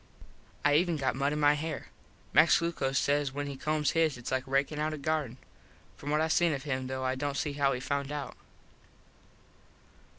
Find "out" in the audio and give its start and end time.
4.79-4.95, 8.11-8.35